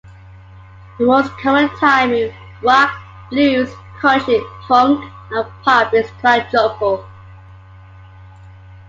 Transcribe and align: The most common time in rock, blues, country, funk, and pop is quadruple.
The 0.97 1.05
most 1.05 1.29
common 1.37 1.69
time 1.77 2.11
in 2.11 2.33
rock, 2.63 2.91
blues, 3.29 3.69
country, 3.99 4.41
funk, 4.67 4.99
and 5.29 5.45
pop 5.63 5.93
is 5.93 6.09
quadruple. 6.19 7.05